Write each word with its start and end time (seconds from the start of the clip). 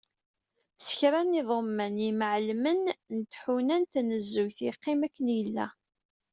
S 0.85 0.87
kra 0.97 1.21
n 1.29 1.35
yiḍumman 1.37 1.93
n 1.95 2.01
yimεellmen 2.03 2.81
n 3.15 3.19
tḥuna 3.31 3.77
n 3.81 3.89
tnezzuyt, 3.93 4.57
yeqqim 4.65 4.99
akken 5.07 5.27
yella. 5.37 5.67